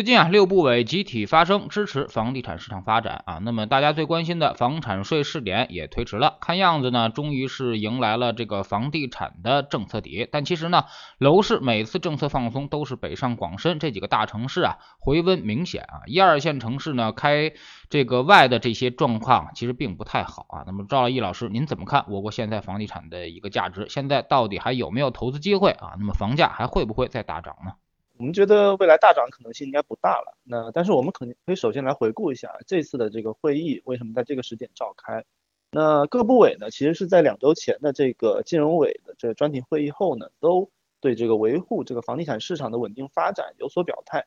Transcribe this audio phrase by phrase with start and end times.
[0.00, 3.38] 最近啊，六部委集体发声支持房地产市场发展啊。
[3.42, 10.26] 那么大家最关心的房产税试点也推迟了，看样子呢，终于是迎来了这个房地产的政策底。
[10.32, 10.86] 但其实呢，
[11.18, 17.52] 楼市每次政策放松都是北上广深这几个大城市啊回温明显啊，一二线城市呢开
[17.90, 20.64] 这个外的这些状况其实并不太好啊。
[20.66, 23.86] 那么赵毅老师，您怎么看我国现在房地产的一个价值？
[23.90, 25.92] 现在到底还有没有投资机会啊？
[25.98, 27.72] 那么房价还会不会再大涨呢？
[28.20, 30.36] 我们觉得未来大涨可能性应该不大了。
[30.44, 35.24] 那但是我们肯定可以首先来回顾一下这次的这个会议为什么在这个时点召开。
[35.70, 40.70] 那各部委呢，其实是在两周前的这个金融委的这个专题会议后呢，都
[41.00, 44.26] 对这个维护这个房地产市场的稳定发展有所表态。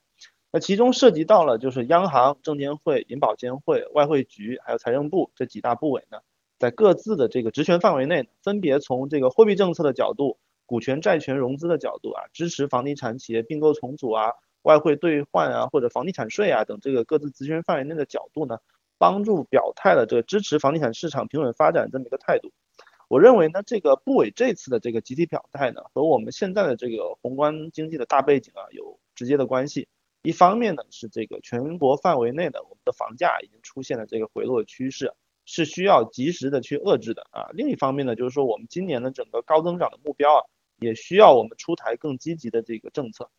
[0.51, 6.17] 那其中涉及到了就是央行、证监会、银保监会、外汇局还有财政部这几大部委呢，
[6.57, 10.39] 在各自的这个职权范围内，分别从这个货币政策的角度。
[10.73, 14.31] 股权债权融资的角度啊，支持房地产企业并购重组啊，
[14.63, 18.57] 外汇兑换啊，或者房地产税啊等这个各自职权范围内的角度呢，
[18.97, 22.51] 帮助表态了这个支持房地产市场平稳发展这么一个态度。
[23.07, 29.87] 我认为呢，这个部委这次的这个集体表态呢，和我们现在的这个宏观经济的大背景啊有直接的关系。
[30.23, 35.13] 一方面呢，是这个全国范围内的我们的房价已经出现了这个回落趋势。
[35.45, 37.49] 是需要及时的去遏制的啊。
[37.51, 40.41] 另一方面呢，就是说我们今年的整个高增长的目标啊。
[40.83, 43.31] 也需要我们出台更积极的这个政策。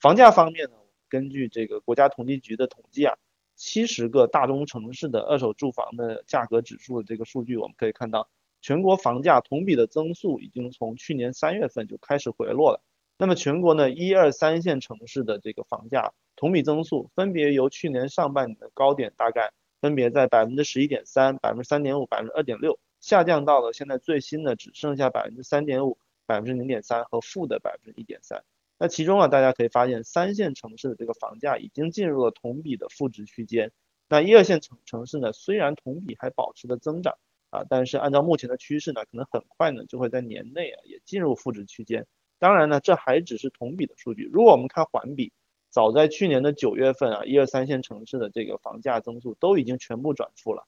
[0.00, 0.76] 房价方面呢，
[1.08, 3.14] 根据这个国家统计局的统计啊，
[3.56, 8.28] 七十个大中城市的二手住房的价格指数的这个数据，我们可以看到，
[8.60, 12.82] 全国房价同比的增速已经从去年三月份就开始回落了。
[13.16, 25.96] 那么全国呢，一二三线城市的这个房价同比增速分别由去年上半年的高点大概分别在百分之十一点三、百分之三点五、百分之二点六，下降到了现在最新的只剩下百分之三点五。
[26.26, 28.44] 百分之零点三和负的百分之一点三，
[28.78, 33.72] 那其中啊，大家可以发现三线城市的这个房价已经进入了同比的负值区间，
[34.08, 37.18] 那一二线城城市呢，虽然同比还保持着增长
[37.50, 42.06] 啊，但是按照目前的趋势呢，可能很快呢就会在年内啊也进入负值区间。
[42.38, 45.32] 当然呢，这还只是同比的数据，如果我们看环比，
[45.70, 50.66] 早在去年的九月份啊，一二三线城市的这个房价增速都已经全部转负了。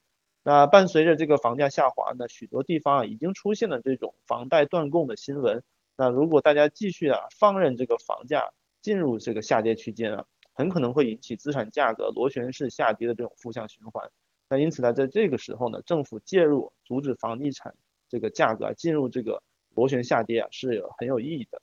[0.49, 5.65] 那伴随着这个房价下滑呢，许多地方啊已经出现了这种房贷断供的新闻。
[5.97, 14.09] 那如果大家继续啊放任这个房价进入这个下跌区间啊，很可能会引起资产价格螺旋式下跌的这种负向循环。
[14.49, 17.75] 那因此呢，在这个时候呢，政府介入阻止房地产
[18.09, 19.43] 这个价格进入这个
[19.75, 21.61] 螺旋下跌啊，是有很有意义的。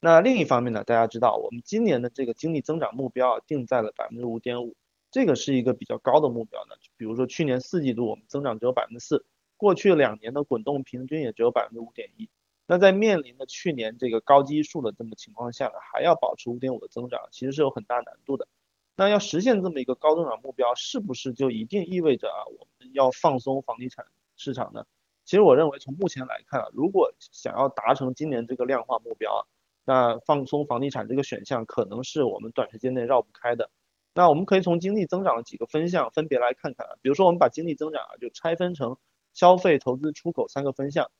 [0.00, 4.76] 那另一方面呢，大家知道我们今年的这个经济增长目标啊定在了百分之五点五。
[5.14, 9.24] 这个是一个比较高的目标呢，比如说去年四季度我们增长只有百分之四，
[9.56, 12.28] 过去两年的滚动平均也只有百分之五点一。
[12.66, 18.48] 那在面临的去年这个高基数的这么情况下呢，还要保持五点五的增长，其实是有很大难度的。
[18.96, 24.04] 那要实现这么一个高增长目标，是不是就一定意味着啊我们要放松房地产
[24.36, 24.84] 市场呢？
[25.24, 29.46] 其实我认为从目前来看啊，如果想要达成今年这个量化目标啊，
[29.84, 33.70] 那放松房地产这个选项可能是我们短时间内绕不开的。
[34.14, 38.96] 那我们可以从经济增长的几个分项分别来看看啊，比如说我们把经济增长啊就拆分成
[39.34, 41.10] 消费、投资、出口三个分项。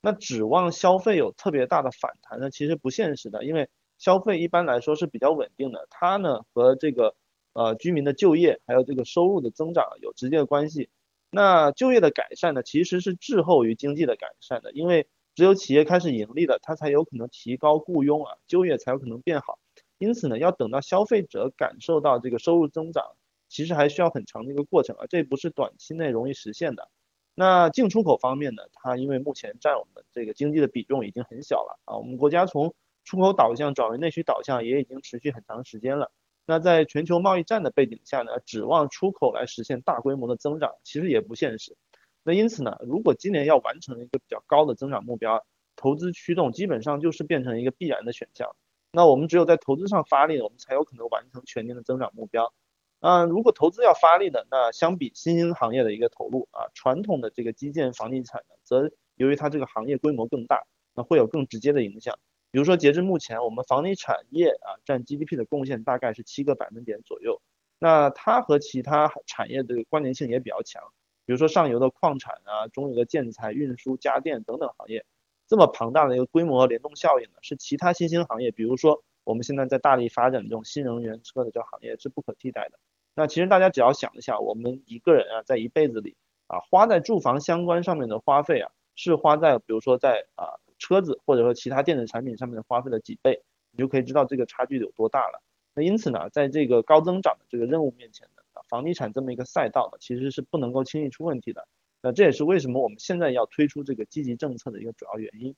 [0.00, 7.16] 那指望消费有特别大的反弹呢，其实不现实的，因为消费一般来说是比较稳定的，它呢和这个
[7.54, 10.90] 呃居民的就业还有这个收入的增长有直接的关系。
[11.30, 19.58] 那就业的改善呢，其实是滞后于经济的改善的，因为只有企业开始盈利了，它才有可能提高雇佣啊，就业才有可能变好。
[19.98, 23.16] 因此呢，要等到消费者感受到这个收入增长，
[23.48, 26.88] 其实还需要很长的一个过程啊，这不是短期内容易实现的。
[27.34, 32.74] 那进出口方面呢，它因为目前占我们这个经济的比重已经很小了啊，我们国家从
[33.04, 36.10] 出口导向转为内需导向也已经持续很长时间了。
[36.46, 41.76] 那在全球贸易战的背景下呢，指望出口来实现大规模的增长，其实也不现实。
[42.22, 45.44] 那因此呢，如果今年要完成一个比较高的增长目标，
[45.76, 48.54] 投资驱动基本上就是变成一个必然的选项。
[48.94, 52.54] 那我们只有在投资上发力，我们才有可能完成全年的增长目标。
[53.00, 60.62] 啊，如果投资要发力的，那相比新兴行业的一个投入啊，传统的这个基建房地产呢，则由于它这个行业规模更大，
[60.94, 62.18] 那会有更直接的影响。
[62.50, 67.42] 比如说，截至目前，我们房地产业啊占 GDP 的贡献大概是七个百分点左右。
[67.80, 70.80] 那它和其他产业的关联性也比较强，
[71.26, 75.04] 比如说上游的矿产啊，中游的建材、运输、家电等等行业。
[75.46, 82.78] 这么庞大的一个规模和联动效应呢，是其他新兴行业，比如说我们现在在大力发展这种新能源车的这行业是不可替代的。
[83.14, 95.40] 那其实大家只要想一下，我们一个人啊，在一辈子里啊，花在住房相关上面的花费啊，是花在比如说在啊车子或者说其他电子产品上面的花费的几倍，你就可以知道这个差距有多大了。
[95.74, 101.68] 那因此呢，在这个高增长的这个任务面前呢，啊，房地产这么一个赛道呢，其实是不能够轻易出问题的。
[102.04, 105.56] 那这也是为什么我们现在要推出这个积极政策的一个主要原因。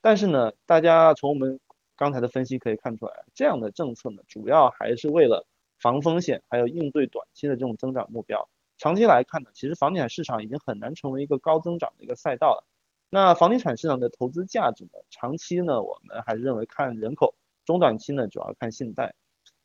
[0.00, 1.60] 但是呢，大家从我们
[1.96, 5.46] 刚才的分析可以看出来，这样的政策呢，主要还是为了
[5.78, 8.48] 防风险，还有应对短期的这种增长目标。
[8.78, 12.66] 长期来看呢，其实房地产市场已经很难成为一个高增长的一个赛道了。
[13.08, 19.14] 那房地产市场的投资价值呢，长期呢，我们还是认为看人口，中短期呢，主要看信贷。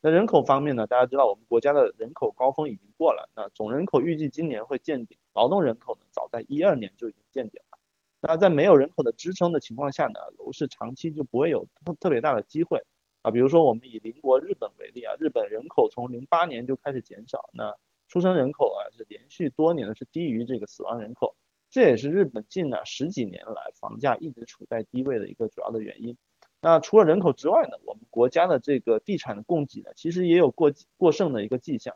[0.04, 7.78] 那人口方面呢，大家知道我们国家的人口高峰已经过了，那总人口预计今年会见顶，劳动人口呢，早在一二年就已经见顶了。
[8.20, 12.84] 那在没有人口的支撑的情况下呢，楼市长期就不会有特特别大的机会
[13.22, 13.30] 啊。
[13.30, 17.76] 比如说我们以邻国日本为例啊，日本人口从零八年就开始减少，那
[18.08, 21.36] 出生人口啊是连续多年的是低于这个死亡人口，
[21.70, 26.18] 这也是日本近呢十几年来房价一直处在低位的一个主要的原因。
[26.62, 31.96] 那除了人口之外呢，我们国家的这个地产的供给呢，其实也有过过剩的一个迹象。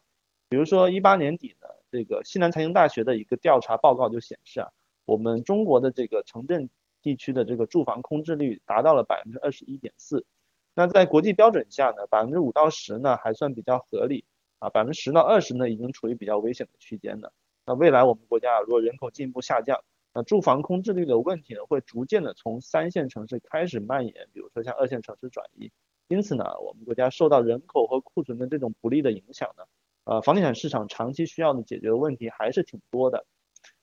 [0.50, 4.72] 比如说一八年底呢，这个西南财经大学的一个调查报告就显示啊，
[5.06, 6.70] 我们中国的这个城镇
[7.02, 10.26] 地区的这个住房空置率达到了百分之二十一点四。
[10.74, 14.26] 那在国际标准下呢，百分之五到十呢还算比较合理
[14.60, 17.32] 啊，百分之十到二十呢已经处于比较危险的区间了。
[17.68, 19.84] 那未来我们国家如果人口进一步下降，
[20.18, 25.70] 那住房空置率的问题呢，会逐渐的从三线城市开始蔓延，比如说像二线城市转移。
[26.08, 29.66] 因此呢，我们国家受到人口和库存的这种不利的影响呢，
[30.06, 33.26] 呃，房地产市场长期需要的解决的问题还是挺多的。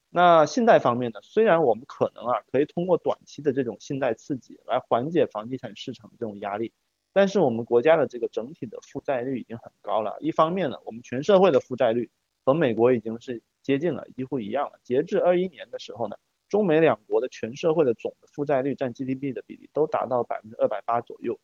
[0.09, 6.73] 那信贷方面呢，虽然我们可能啊可以通过短期的这种信贷刺激来缓解房地产市场的这种压力，
[7.13, 10.17] 但是我们国家的这个整体的负债率已经很高了。
[10.21, 12.11] 一方面呢，我们全社会的负债率
[12.47, 13.43] 和美国已经是。
[13.63, 14.81] 接近了，几乎一样了。
[14.83, 16.17] 截至二一年的时候呢，
[16.49, 21.39] 中美两国的全社会的总的负债率占 GDP 的比例都达到百分之二百八左右。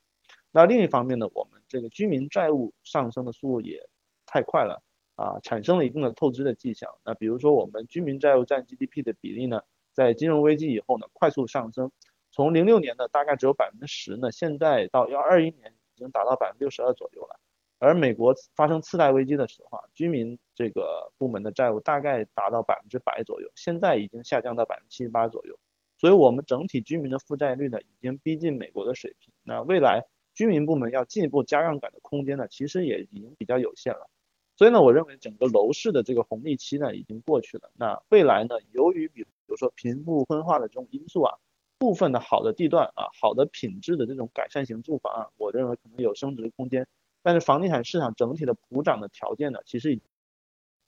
[0.50, 3.88] 那另一方面呢，我们这个居民债务上升的速度也
[4.26, 4.82] 太快了
[5.14, 6.90] 啊，产生了一定的透支的迹象。
[7.04, 9.62] 那比如说我们居民债务占 GDP 的比例呢，
[9.92, 11.90] 在金融危机以后呢，快速上升，
[12.30, 17.38] 从零六年的大概只有百分之十呢，现在到幺二一年已经达到百分之六十二左右了。
[17.78, 25.58] 而美国发生次贷危机的时候啊，居民这个部门的债务大概达到百分之百左右，现在已经下降到百分之七十八左右。
[25.96, 29.32] 所以，我们整体居民的负债率呢，已经逼近美国的水平。
[29.42, 34.08] 那未来居民部门要进一步加杠杆的空间呢，其实也已经比较有限了。
[34.56, 37.70] 所以呢，我认为整个楼市的这个红利期呢，已经过去了。
[37.74, 41.34] 那未来呢，由于比比如说贫富分化的这种因素啊，
[41.78, 46.86] 部分的好的地段啊，好的品质的这种改善型住房啊，我认为可能有升值的空间。
[47.22, 50.00] 但是房地产市场整体的普涨的条件呢，其实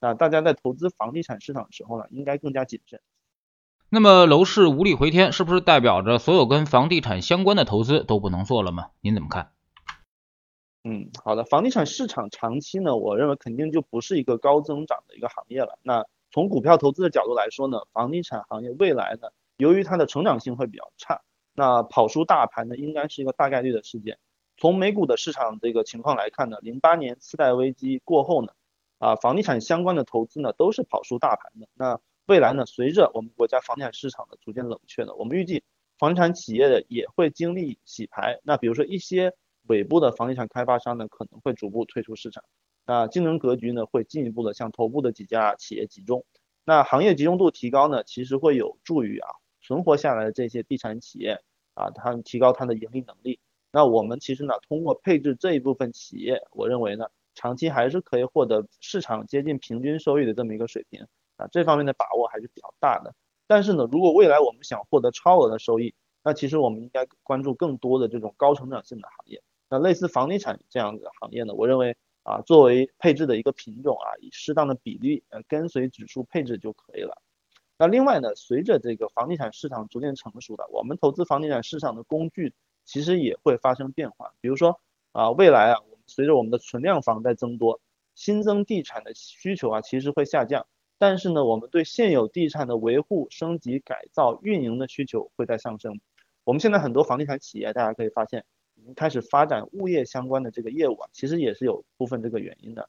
[0.01, 3.01] 啊，大家在投资房地产市场的时候呢，应该更加谨慎。
[3.91, 8.91] 那么楼市无力回天，是不是代表着所有跟房地产相关的投资都不能做了吗？
[9.01, 9.53] 您怎么看？
[10.85, 15.79] 嗯，好的，房地产市场长期呢，我认为肯定就不是一个高增长的一个行业了。
[15.83, 19.29] 那从股票投资的角度来说呢，房地产行业未来呢，
[19.59, 21.21] 由于它的成长性会比较差，
[21.53, 24.19] 那跑输大盘呢，应该是一个大概率的事件。
[24.61, 28.53] 从美股的市场这个情况来看呢，零八年次贷危机过后呢，
[28.99, 31.67] 啊，房地产相关的投资呢都是跑输大盘的。
[31.73, 35.65] 那未来呢，随着我们国家房地产市场的逐渐冷却呢，我们预计
[35.99, 38.39] 房地产企业的也会经历洗牌。
[38.43, 42.45] 那比如说一些尾部的房地产开发商呢，可能会逐步退出市场。
[42.85, 46.27] 那竞争格局呢，会进一步的向头部的几家企业集中。
[46.67, 49.31] 那行业集中度提高呢，其实会有助于啊
[49.63, 51.41] 存活下来的这些地产企业
[51.73, 53.41] 啊，它提高它的盈利能力。
[53.73, 63.15] 那我们其实呢，通过配置这一部分企业，我认为呢，长期还是可以获得市场接近平均收益的这么一个水平啊，这方面的把握还是比较大的。
[63.47, 69.41] 但是呢，如果未来我们想获得超额的收益，那其实我们应该关注更多的这种高成长性的行业。
[69.69, 77.23] 那类似房地产这样的行业呢，我认为啊，作为配置的一个品种啊，以适当的比例呃跟随指数配置就可以了。
[77.79, 82.53] 那另外呢，随着这个房地产市场逐渐成熟的，我们投资房地产市场的工具。
[82.91, 84.81] 其实也会发生变化，比如说
[85.13, 85.79] 啊，未来啊，
[86.09, 87.81] 随着我们的存量房在增多，
[88.17, 90.67] 新增地产的需求啊，其实会下降。
[90.99, 96.01] 但是呢，我们对现有地产的维护、升级、改造、运营的需求会在上升。
[96.43, 98.45] 我们现在很多房地产企业，大家可以发现，
[98.75, 102.89] 已经开始发展物业相关的这个业务啊，其实也是有部分这个原因的。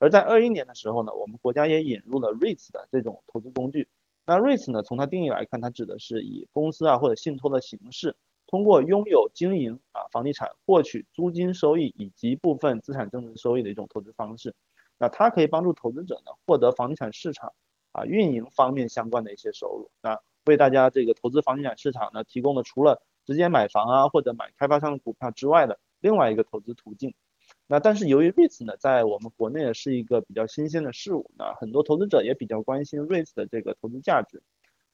[0.00, 3.86] 而在二一年的时候呢，我们国家也引入了 REITs 的这种投资工具。
[4.26, 8.16] 那 REITs 呢，从它定义来看，它指的是以公司啊或者信托的形式。
[8.46, 14.54] 通过拥有经营啊房地产获取租金收益以及部分资产增值收益的一种投资方式。
[14.98, 17.52] 那它可以帮助投资者呢获得房地产市场
[17.92, 27.14] 啊运营方面相关的一些收入，那为大家这个投资房地产市场呢提供了除了直接买房啊或者买开发商的股票之外的另外一个投资途径。
[27.66, 34.42] 那但是由于 REITs 呢在我们国内是一个比较新鲜的事物，那很多投资者也比较关心 REITs 的这个投资价值。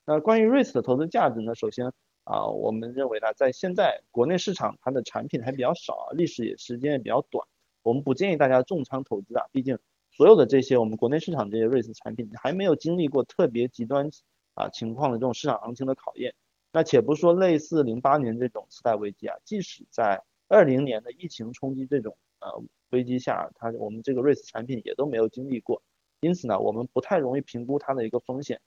[0.05, 1.93] 那关于 REITs 的投资价值呢，首先
[2.25, 7.47] 啊我们认为呢在现在国内市场它的产品还比较少啊，历史也时间也比较短，
[7.83, 9.79] 我们不建议大家重仓投资啊，毕竟。
[10.15, 14.11] 所有的这些我们国内市场这些 REITs 产品还没有经历过特别极端
[14.53, 16.35] 啊情况的这种市场行情的考验。
[16.71, 25.83] 那且不说类似零八年这种次贷危机啊，即使在二零年的疫情冲击这种呃危机下，它我们这个 REITs 产品也都没有经历过。
[26.21, 28.61] 因此呢，我们不太容易评估它的一个风险。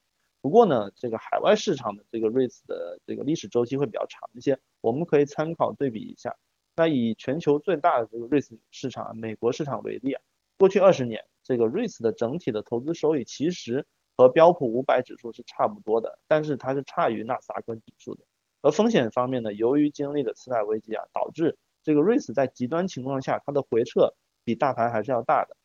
[0.45, 6.37] 不过呢，这个海外市场的这个 REITs 的这个历史周期会比较长一些，我们可以参考对比一下。
[6.75, 10.21] 那以全球最大的这个 REITs 市场美国市场为例啊，
[10.59, 11.25] 过去二十年。
[11.41, 18.23] 这个 REITs 的整体的投资收益其实和标普五百指数是差不多的，但是它是差于纳斯达克指数的。
[18.61, 25.57] 而风险方面呢，由于经历了次贷危机啊，导致这个 REITs 在极端情况下它的回撤比大盘还是要大的。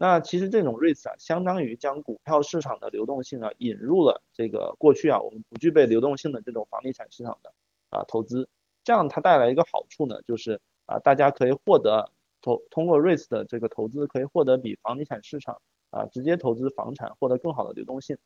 [0.00, 7.52] 那其实这种 REITs 啊，相当于将股票市场的流动性啊引入了这个过去啊我们不具备流动性的这种房地产市场的
[7.90, 8.48] 啊投资，
[8.82, 12.10] 这样它带来一个好处呢，就是啊大家可以获得。
[12.42, 18.16] 投通过 REITs 的这个投资，可以获得比房地产市场啊直接投资房产获得更好的流动性。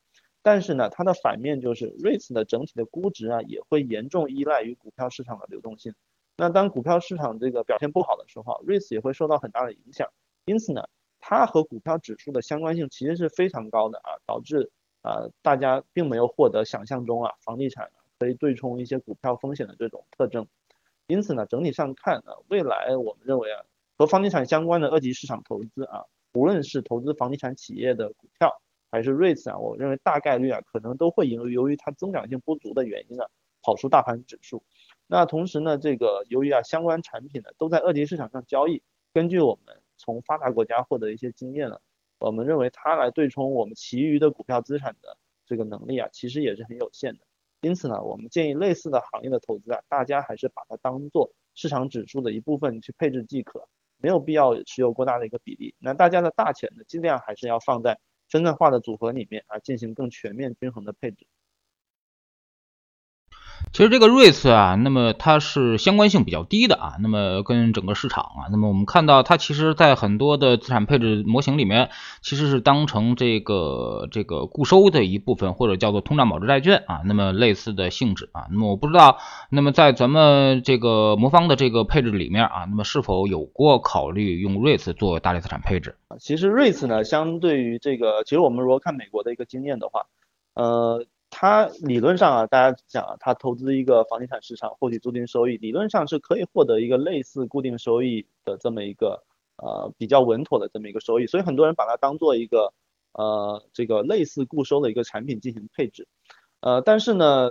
[0.41, 5.93] 但是呢，它的反面就是 REITs 的整体的估值啊也会严重依赖于股票市场的流动性。
[6.37, 10.09] 那当股票市场这个表现不好的时候，REITs 也会受到很大的影响。
[10.45, 10.85] 因此呢，
[11.27, 20.47] 它和股票指数的相关性其实是非常高的啊，导致啊大家并没有获得想象中啊房地产可以对冲一些股票风险的这种特征。
[21.07, 23.65] 因此呢，整体上看呢，未来我们认为啊。
[23.97, 26.03] 和房地产相关的二级市场投资啊，
[26.33, 33.29] 无论是投资房地产企业的股票，还是 REITs 啊，我认为大概率啊，可能都会由由于它增长性不足的原因啊，
[33.63, 34.65] 跑出大盘指数。
[35.07, 41.81] 那同时呢，这个由于啊，相关产品呢都在二级市场上交易，根据我们从发达国家获得一些经验了，
[42.19, 47.21] 我们认为它来对冲我们其余的股票资产的这个能力啊，其实也是很有限的。
[47.61, 53.69] 因此呢，我们建议类似的行业的投资啊，大家还是把它当做市场指数的一部分去配置即可。
[53.99, 57.99] 没有必要持有过大的一个比例，那大家的大钱呢，尽量还是要放在
[58.29, 61.27] 分散化的组合里面啊，进行更全面均衡的配置。
[63.73, 71.91] 其实这个 REITs 啊，那么它是相关性比较低的啊，那么跟整个市场啊，那么我们看到它其实在很多的资产配置模型里面，
[72.23, 79.19] 其实是当成这个这个固收的一部分，或者叫做通胀保值债券啊，那么类似的性质啊，那么我不知道，
[79.51, 86.17] 那么在咱们这个魔方的这个配置里面啊，那么是否有过考虑用 REITs 做大类资产配置啊？
[86.21, 90.03] 其实 REITs 呢，相对于这个，其实我们如果看美国的一个经验的话，
[90.55, 91.05] 呃。
[91.37, 99.21] 它理论上啊，大家讲啊，它投资一个房地产市场获取租金收益，理论上是可以获得一个类似固定收益的这么一个
[99.57, 102.73] 呃比较稳妥的这么一个收益，所以很多人把它当做一个
[103.15, 106.07] 呃这个类似固收的一个产品进行配置，
[106.61, 107.51] 呃但是呢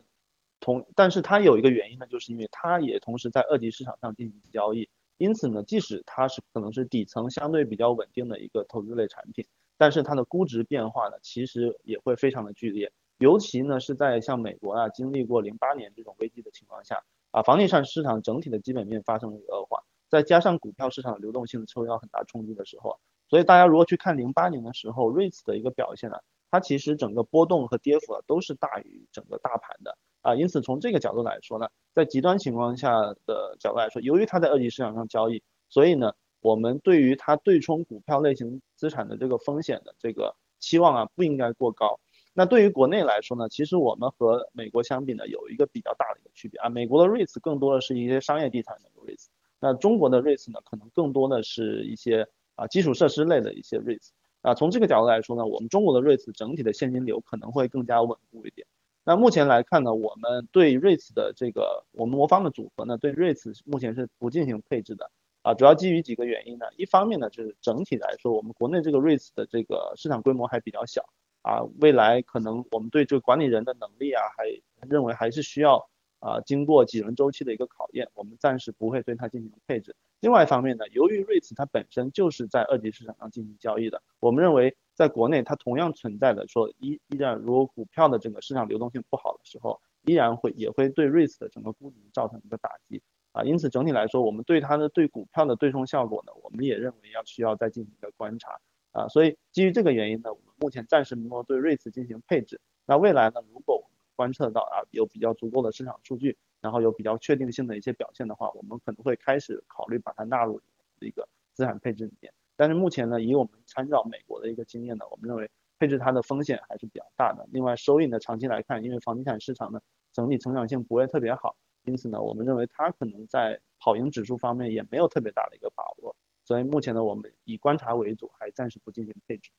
[0.61, 4.87] 同但是它有一个原因呢，就是因为它也同时在二级市场上进行交易，
[5.17, 9.45] 因此呢即使它是可能是底层相对比较稳定的一个投资类产品，
[9.77, 12.93] 但是它的估值变化呢其实也会非常的剧烈。
[13.17, 26.17] 尤其呢是在像美国啊经历过零八年这种危机的情况下啊，房地产市场整体的基本面发生了一个恶化，再加上股票市场流动性受到很大冲击的时候，所以大家如果去看零八年的时候，REITs 的一个表现呢，
[26.51, 41.99] 它其实整个波动和跌幅啊都是大于整个大盘的啊，因此从这个角度来说呢，在极端情况下的角度来说，由于它在二级市场上交易，所以呢，我们对于它对冲股票类型资产的这个风险的这个期望啊不应该过高。
[42.33, 46.69] 那对于国内来说呢，其实我们和美国相比呢，有一个比较大的一个区别啊。
[46.69, 49.27] 美国的 REITs 更多的是一些商业地产的 REITs，
[49.59, 54.09] 那中国的 REITs 呢，可能更多的是一些啊基础设施类的一些 REITs。
[54.41, 58.67] 啊，从这个角度来说呢，我们中国的 REITs 整体的现金流可能会更加稳固一点。
[59.05, 65.11] 那目前来看呢，我们对 REITs 的这个我们魔方的组合呢，对 REITs 目前是不进行配置的
[65.43, 66.65] 啊，主要基于几个原因呢。
[66.77, 71.05] 一方面呢，就是整体来说，我们国内这个 REITs 的这个市场规模还比较小。
[71.43, 74.45] 啊，未来可能我们对这个管理人的能力啊，还
[74.89, 75.87] 认为还是需要
[76.19, 79.95] 啊，经过几轮周期的一个考验，我们暂时不会对它进行配置。
[80.21, 93.01] 另外一方面呢，由于 REITs 它本身就是在二级市场上进行交易的，我们认为在国内它同样存在的说依依然如果股票的整个市场流动性不好的时候，依然会也会对 REITs 的整个估值造成一个打击
[93.33, 93.43] 啊。
[93.43, 98.61] 因此整体来说，我们对它的对股票的对冲效果呢，我们也认为要需要再进行一个观察
[98.93, 99.09] 啊。
[99.09, 100.29] 所以基于这个原因呢，
[100.63, 102.61] 目前暂时没有对 REITs 进行配置。
[102.85, 103.83] 那未来呢，如果
[104.15, 110.61] 观测到啊有比较足够的市场数据，然后有比较确定性的一些表现的话，我们可能会开始考虑把它纳入
[111.01, 112.33] 一个资产配置里面。
[112.55, 117.45] 但是目前呢，以我们参照美国的一个经验呢，我们认为配置它的风险还是比较大的。
[117.51, 119.81] 另外，收益呢，长期来看，因为房地产市场呢
[120.13, 126.15] 整体成长性不会特别好，因此呢，我们认为它可能在跑赢指数方面也没有特别大的一个把握。
[126.45, 129.49] 所以目前呢，我们以观察为主，还暂时不进行配置。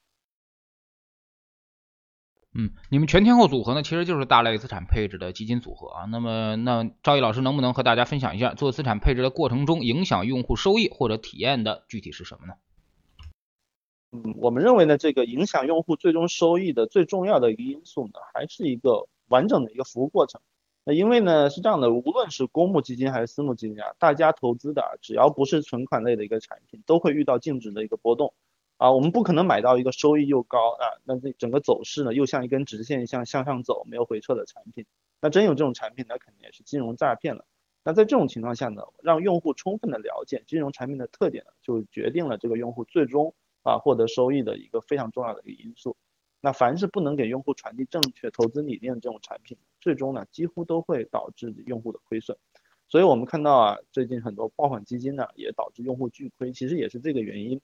[2.56, 6.04] 嗯，你们全天候组合呢，其实就是大类资产配置的基金组合啊。
[6.04, 12.54] 那么，那赵毅老师能不能和大家分享一下，做资产配置的过程中影响用户收益或者体验的具体是什么呢？
[14.12, 20.40] 嗯，我们认为呢，这个影响用户最终收益的最重要的一个因素呢，还是一个完整的一个服务过程。
[20.84, 28.32] 那因为呢是这样的，无论是公募基金还是私募基金啊，大家投资的只要不是存款类的一个产品，都会遇到净值的一个波动。
[28.84, 34.84] 啊，我们不可能买到一个收益又高啊，那这整个走势呢又像一根直线向向上走没有回撤的产品，
[35.22, 37.46] 那真有这种产品，那肯定也是金融诈骗了。
[37.82, 45.96] 那在这种情况下呢，让用户充分的了解金融产品的特点呢，就决定了这个用户最终啊获得收益的一个非常重要的一个因素。
[46.42, 52.36] 那凡是不能给用户传递正确投资理念的这种产品，最终呢几乎都会导致用户的亏损。
[52.86, 57.58] 所以我们看到啊，最近很多爆款基金呢也导致用户巨亏，其实也是这个原因。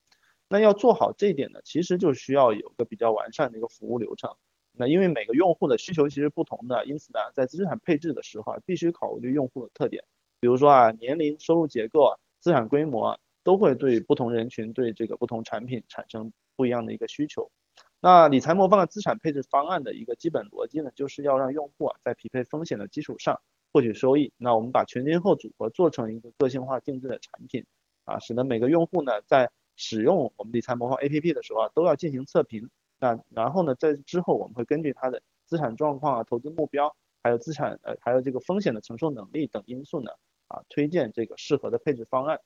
[0.50, 4.34] 那要做好这一点呢，其实就需要有个比较完善的一个服务流程。
[4.72, 10.02] 那因为每个用户的需求其实不同的，因此呢，在资产配置的时候啊，必须考虑用户的特点，
[10.40, 17.48] 比如说啊，年龄、收入结构、资产规模，都会对不同人群对这个不同产品产生不一样的一个需求。
[18.00, 23.40] 那理财魔方的资产配置方案的一个基本逻辑呢，就是要让用户啊在匹配风险的基础上
[23.72, 24.32] 获取收益。
[24.36, 27.64] 那我们把全天候组合做成一个个性化定制的产品
[28.04, 32.70] 啊，使得每个用户呢在使用我们理财魔方 APP 的时候啊，都要进行测评。
[32.98, 40.10] 那然后呢，在之后我们会根据他的资产状况啊、投资目标，还有资产呃，还有这个风险的承受能力等因素呢，
[40.48, 42.40] 啊，推荐这个适合的配置方案。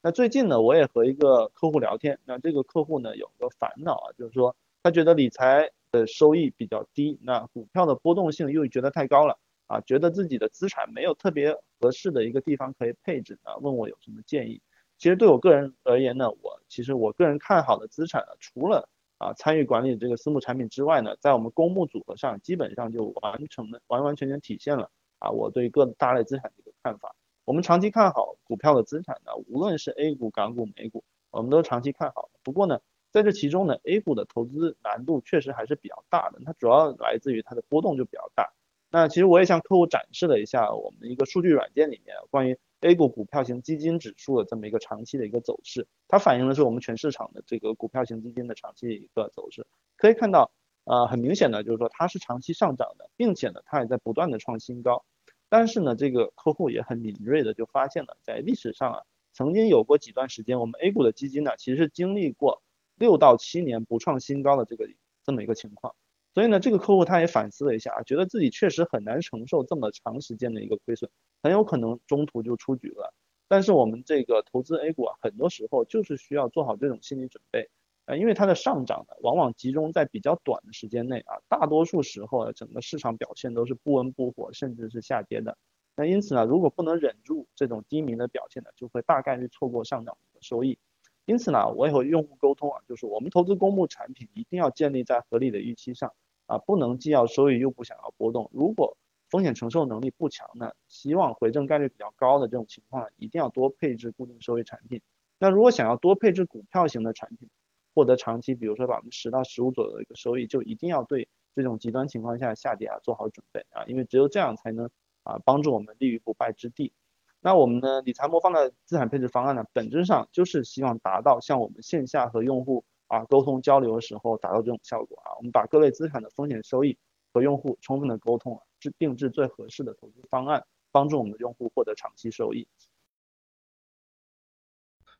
[0.00, 14.62] 那最近呢，我也和一个客户聊天，那这个客户呢有个烦恼啊，就是说他觉得理财的收益比较低，那股票的波动性又觉得太高了啊，觉得自己的资产没有特别合适的一个地方可以配置啊，问我有什么建议。
[14.98, 27.14] 其实对我个人而言呢，我其实我个人看好的资产呢，除了啊参与管理这个私募产品之外呢，在我们公募组合上，基本上就完成了完完全全体现了啊我对各大类资产的一个看法。
[27.44, 32.28] 我们长期看好股票的资产呢，无论是 A 股、港股、美股，我们都长期看好。
[32.42, 32.80] 不过呢，
[33.12, 38.52] 在这其中呢，A 股的投资难度确实还是比较大的，它主要来自于它的波动就比较大。
[38.90, 42.58] 那其实我也向客户展示了一下我们的一个数据软件里面关于。
[42.80, 49.66] A 股股票型基金指数的这么一个长期的一个走势，它反映的是我们全市场的这个股票型基金的长期一个走势。
[49.96, 50.52] 可以看到，
[50.84, 55.04] 呃，很明显的就是说它是长期上涨的，并且呢，它也在不断的创新高。
[55.48, 62.62] 但是呢，这个客户也很敏锐的就发现了，在历史上啊，曾经有过几段时间，我们 A 股的基金呢，其实经历过
[62.94, 64.88] 六到七年不创新高的这个
[65.24, 65.96] 这么一个情况。
[66.38, 71.10] 所以呢，这个客户他也反思了一下啊，觉得自己确实很难承受这么长时间的一个亏损，
[71.42, 73.12] 很有可能中途就出局了。
[73.48, 77.68] 但是我们这个投资 A 股啊，很多时候就是需要做好这种心理准备
[78.06, 85.58] 啊，因为它的上涨呢，往往集中在比较短的时间内啊，大多数时候啊，整个市场表现都是不温不火，甚至是下跌的。
[85.96, 90.78] 那因此呢，如果不能忍住这种低迷的表现呢，就会大概率错过上涨的收益。
[91.24, 96.14] 因此呢，我也和用户沟通啊，就是我们投资公募产品一定要建立在合理的预期上。
[96.48, 98.50] 啊，不能既要收益又不想要波动。
[98.52, 98.96] 如果
[99.28, 105.02] 风险承受能力不强呢，希望回正概率比较高的这种情况，一定要多配置固定收益产品。
[105.38, 107.50] 那如果想要多配置股票型的产品，
[107.94, 114.88] 获得长期，比如说百分之十到十五左右的一个收益，就一定要对这种极端情况下下跌啊做好准备啊，因为只有这样才能
[115.24, 116.94] 啊帮助我们立于不败之地。
[117.40, 122.84] 那我们的理财魔方的资产配置方案呢，本质上就是希望达到像我们线下和用户。
[123.08, 126.96] 啊，沟通交流的时候达到这种效果啊，我们把各类资产的风险收益
[127.32, 132.68] 和用户充分的沟通啊，制定制最合适的投资方案，帮助我们的用户获得长期收益。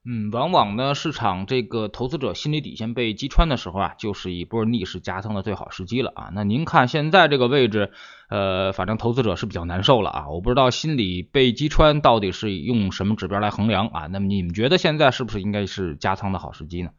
[0.04, 6.30] 嗯，往往呢，市场这个投资者心理底线被击穿的时候啊，就是一波逆势加仓的最好时机了啊。
[6.32, 7.92] 那您看现在这个位置，
[8.30, 10.30] 呃，反正投资者是比较难受了啊。
[10.30, 14.06] 我不知道心理被击穿到底是用什么指标来衡量啊？
[14.06, 16.90] 那么你们觉得现在是不是应该是加仓的好时机呢？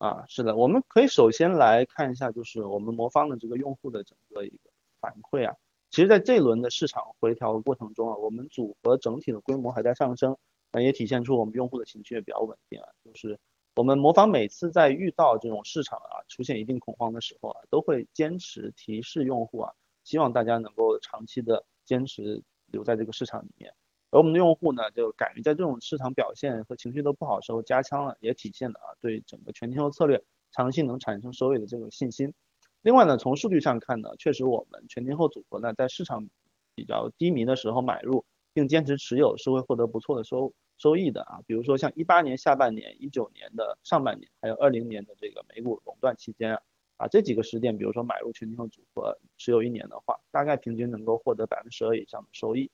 [0.00, 5.54] 啊，是的，我们可以首先来看一下，就是我们魔方的这个用户的整个一个反馈啊。
[5.90, 10.38] 其实在这一轮的市场回调过程中啊，我们组合整体的规模还在上升，
[10.72, 12.88] 那也体现出我们用户的情绪也比较稳定啊。
[13.04, 13.38] 就是
[13.76, 19.70] 我们魔方每次在遇到这种市场啊出现一定恐慌的时候啊，都会坚持提示用户啊，
[20.02, 23.74] 希望大家能够长期的坚持留在这个市场里面。
[24.10, 32.34] 而我们的用户呢，就敢于在这种市场表现和情绪都不好时候加仓了，也体现了啊对整个全天候策略长期能产生收益的这个信心。
[32.82, 36.28] 另外呢，从数据上看呢，确实我们全天候组合呢，在市场
[36.74, 41.40] 比较低迷的时候买入并坚持持有，是会获得不错的收收益的啊。
[41.46, 46.62] 比如说像一八年下半年、一九年的上半年，还有二零年的这个美股垄断期间啊，
[46.96, 52.70] 啊这几个时点，比如说买入全天候组合持有一年的话，大概平均能够获得百分之十二以上的收益。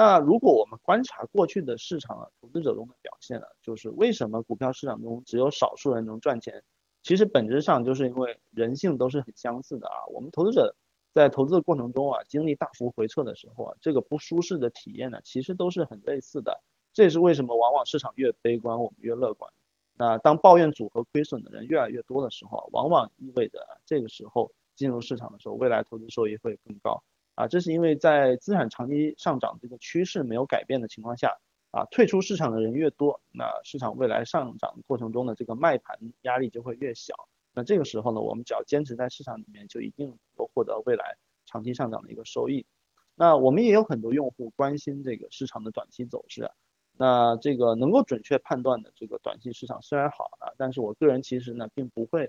[0.00, 6.64] 那如果我们观察过去的市场啊，投资者中的表现呢，就是为什么股票市场中只有少数人能赚钱？
[7.02, 10.06] 其实本质上就是因为人性都是很相似的啊。
[10.10, 10.74] 我们投资者
[11.12, 16.62] 在投资的过程中啊，经历大幅回撤的时候啊，这个不舒适的体验呢，其实都是很类似的。
[16.94, 19.52] 这也是为什么往往市场越悲观，我们越乐观。
[19.98, 27.02] 那当抱怨组合亏损的人越来越多的时候，往往意味着这个时候进入市场的时候，未来投资收益会更高
[27.40, 27.48] 啊。
[27.48, 31.36] 这是因为在资产长期上涨这个趋势没有改变的情况下。
[31.72, 37.14] 啊，退出市场的人越多，那市场未来上涨过程中的这个卖盘压力就会越小。
[37.54, 41.14] 那这个时候呢，我们只要坚持在市场里面，就一定能够获得未来
[41.46, 42.66] 长期上涨的一个收益。
[43.14, 46.50] 那我们也有很多用户关心这个市场的短期走势。
[46.98, 52.28] 那这个能够准确判断的这个短期市场虽然好啊，但是我个人其实呢，并不会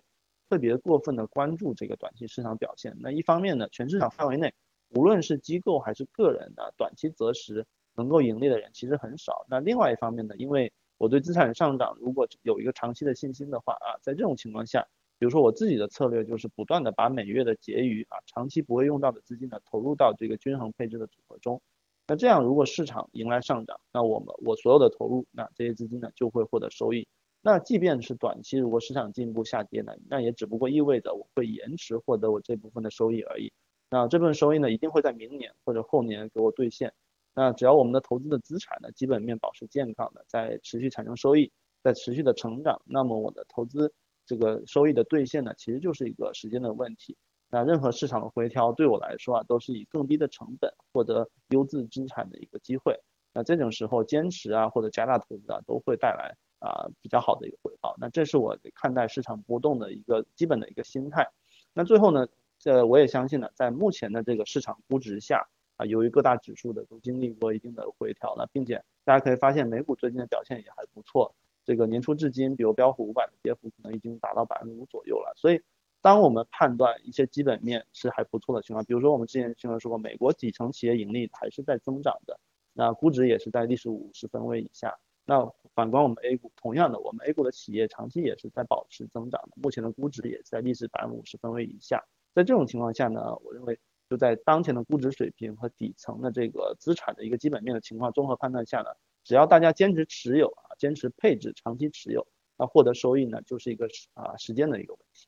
[0.51, 2.95] 特别过分的关注这个短期市场表现。
[2.99, 4.53] 那一方面呢，全市场范围内，
[4.91, 7.65] 无论是机构还是个人的短期择时。
[7.93, 9.45] 能够盈利的人其实很少。
[9.49, 14.87] 那另外一方面呢，因为我对资产上涨如果有一个长期的信心的话啊，在这种情况下，
[15.19, 21.61] 比如说我自己的策略就是不断的把每月的结余啊，长期不会用到的资金呢，投入到这个均衡配置的组合中。
[22.07, 27.05] 那这样如果市场迎来上涨，那我们我所有的投入，那这些资金呢就会获得收益。
[27.41, 33.51] 那即便是短期如果市场进一步下跌呢，那也只不过意味着我会延迟获得我这部分的收益而已。
[33.91, 36.93] 那这部分收益呢，一定会在明年或者后年给我兑现。
[37.33, 41.51] 那只要我们的投资的资产呢基本面保持健康的，在持续产生收益，
[41.83, 43.93] 在持续的成长，那么我的投资
[44.25, 47.17] 这个收益的兑现呢，其实就是一个时间的问题。
[47.49, 52.97] 那任何市场的回调对我来说啊，都是以更低的成本获得优质资产的一个机会。
[53.33, 57.93] 那这种时候坚持啊或者加大投资啊，都会带来啊比较好的一个回报。
[57.99, 61.29] 那这是我看待市场波动的一个基本的一个心态。
[61.73, 62.27] 那最后呢，
[62.61, 65.47] 这我也相信呢，在目前的这个市场估值下。
[65.77, 71.33] 啊，由于各大指数的都经历过一定的回调了，并且大家可以发现美股最近的表现也还不错。
[71.65, 75.33] 这个年初至今，比如标普五百的跌幅可能已经达到百分之五左右了。
[75.35, 75.59] 所以，
[75.99, 82.39] 当我们判断一些基本面是还不错的情况，比如说我们之前新闻说过，美国几成企业盈利还是在增长的，
[82.73, 84.95] 那估值也是在历史五十分位以下。
[85.25, 92.05] 那反观我们 A 股，同样的，我们 A 股的企业长期也是在保持增长的，目前的估值也在历史百分之五十分位以下。
[92.33, 93.79] 在这种情况下呢，我认为。
[94.09, 98.89] 就在当前的估值水平和底层的这个资产的一个基本面的情况综合判断下呢，
[99.23, 105.27] 只要大家坚持持有啊，坚持配置，长期持有，那获得收益呢，就是一个啊时间的一个问题。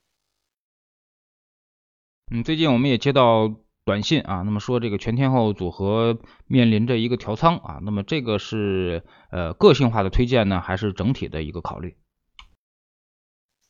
[2.33, 11.95] 嗯，最近我们也接到短信啊，那么说这个全天候组合面临着一个调仓啊，那么这个是呃个性化的推荐呢，还是整体的一个考虑？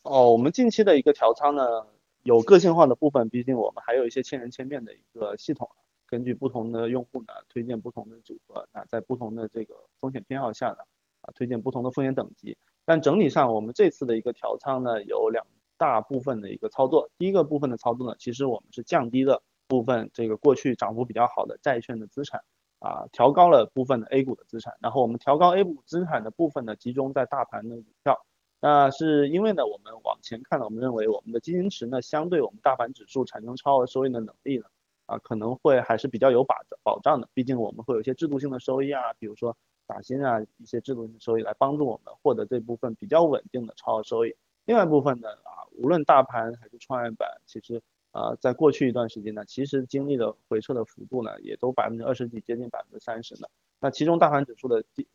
[0.01, 1.85] 哦，我们近期的一个调仓呢。
[2.23, 5.69] 有个性化的部分，毕竟我们还有一些千人千面的一个系统，
[6.07, 10.77] 根据不同的用户呢推荐不同的组合，那在不同的这个风险偏好下呢，
[11.21, 12.57] 啊推荐不同的风险等级。
[12.85, 15.45] 但整体上，我们这次的一个调仓呢有两
[15.77, 17.09] 大部分的一个操作。
[17.17, 22.41] 第一个部分的操作呢，其实我们是降低了部分这个过去涨幅比较好的债券的资产，
[22.79, 28.25] 啊调高了部分的 A 股的资产，然后我们调高 A 股资产的部分呢集中在大盘的股票。
[28.65, 34.63] 那是因为呢，我们往前看呢，我们认为我们的基金池呢，相对我们大盘指数产生超额收益的能力呢，
[35.05, 37.27] 啊，可能会还是比较有保保障的。
[37.33, 44.33] 毕竟我们会有一些制度性的收益啊，比如说打新啊，一些制度性的收益来帮助我们获得这部分比较稳定的超额收益。
[44.63, 53.47] 另外一部分呢，啊，无论大盘还是创业板，其实啊，在过去一段时间呢，其实经历了回撤的幅度呢，也都百分之二十几，接近百分之三十呢。
[53.81, 55.05] 那其中大盘指数的跌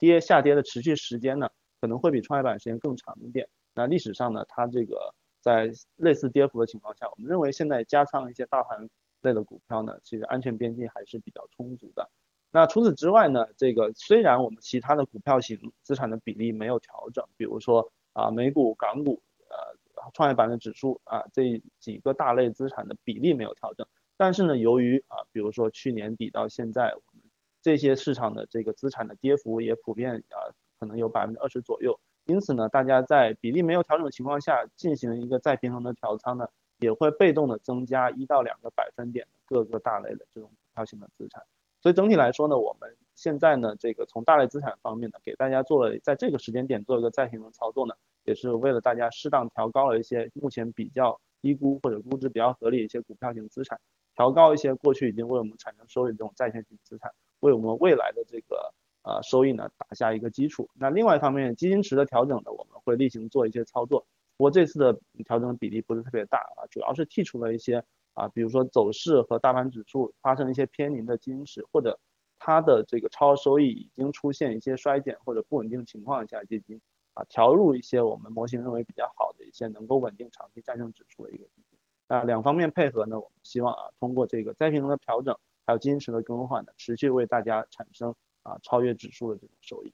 [0.00, 1.48] 跌下跌的持续时间呢？
[1.80, 3.48] 可能会比创业板时间更长一点。
[3.74, 8.88] 那历史上呢，它这个在类似跌幅的情况下，我们认为现在加仓一些大盘
[9.22, 12.10] 类的股票呢，其实安全边际还是比较充足的。
[12.50, 23.86] 那除此之外呢，这个虽然我们其他的股票型资产的比例没有调整，比如说啊美股、港股、呃创业板的指数啊这几个大类资产的比例没有调整，
[24.16, 27.22] 但是呢，由于啊比如说去年底到现在，我们
[27.60, 30.38] 这些市场的这个资产的跌幅也普遍啊，
[30.78, 31.98] 可能有百分之二十左右。
[32.26, 36.46] 因此呢，大家在比例没有调整的情况下进行一个再平衡的调仓呢，
[36.78, 41.42] 也会被动的增加一到两个百分点各个大类的这种股票型的资产。
[41.80, 53.80] 所以整体来说呢，我们现在呢，这个从大类资产方面呢，给大家做了在这个时间点做一个再平衡操作呢，也是为了大家适当调高了一些目前比较低估或者估值比较合理一些股票型资产，
[54.14, 57.10] 调高一些过去已经为我们产生收益这种在线型资产，
[57.40, 58.74] 为我们未来的这个。
[59.02, 60.68] 呃，收益呢打下一个基础。
[60.74, 64.06] 那另外一方面，基金池的调整呢，我们会例行做一些操作。
[64.36, 67.82] 不过这次的调整比例不是特别大啊，主要是剔除了一些
[68.14, 71.98] 啊，比如说走势和大盘指数发生一些偏离的基金池，或者
[72.38, 76.80] 它的这个超额收益已经出现一些衰减或者不稳定情况下，基金
[77.14, 81.78] 啊调入一些我们模型认为比较好的一些能够稳定长期战胜指数的一个基金。
[82.08, 88.14] 啊，两方面配合呢，我们希望啊通过这个再平衡的调整，还有基金池的更换呢，持续为大家产生。
[88.48, 89.92] 啊，超越指数的这种收益。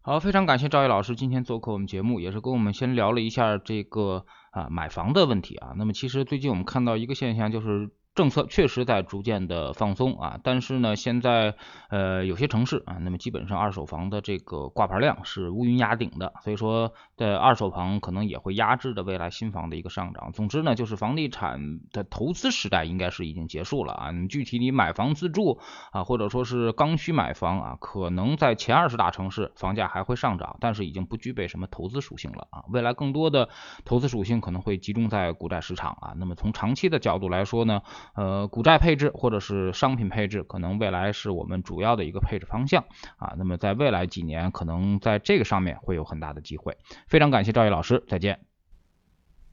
[0.00, 5.74] 好，非常感谢赵毅老师今天做客我们节目，也是跟我们先聊了一下这个啊买房的问题啊。
[5.76, 7.90] 那么其实最近我们看到一个现象就是。
[8.14, 11.56] 政策确实在逐渐的放松啊，但是呢，现在
[11.88, 20.30] 呃有些城市啊，那么基本上二手房的这个挂牌量是乌云压顶的，所以说的二手房可能也会压制着未来新房的一个上涨。
[20.32, 24.12] 总之呢，就是房地产的投资时代应该是已经结束了啊。
[24.12, 25.58] 你具体你买房自住
[25.90, 32.62] 啊，或者说是刚需买房啊，可能在前二十大城市房价还会上涨，但是已经不具备什么投资属性了啊。
[32.68, 33.48] 未来更多的
[33.84, 36.14] 投资属性可能会集中在股债市场啊。
[36.16, 37.82] 那么从长期的角度来说呢？
[38.14, 42.84] 呃，股债配置或者是商品配置，可能未来是我们主要的一个配置方向
[43.16, 43.34] 啊。
[43.36, 46.76] 那么在未来几年，可能在这个上面会有很大的机会。
[47.08, 48.40] 非常感谢赵毅老师，再见。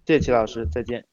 [0.05, 1.11] 谢谢齐老师，再见。